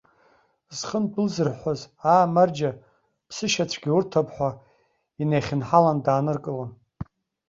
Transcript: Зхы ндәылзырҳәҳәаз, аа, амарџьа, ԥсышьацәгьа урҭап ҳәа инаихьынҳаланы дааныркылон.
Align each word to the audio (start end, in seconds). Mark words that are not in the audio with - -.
Зхы 0.77 0.97
ндәылзырҳәҳәаз, 1.03 1.81
аа, 2.11 2.21
амарџьа, 2.25 2.71
ԥсышьацәгьа 3.27 3.91
урҭап 3.97 4.27
ҳәа 4.35 4.49
инаихьынҳаланы 5.21 6.01
дааныркылон. 6.05 6.71